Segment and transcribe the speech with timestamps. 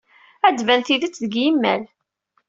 [0.47, 1.81] Ad d-tban tidet deg yimal.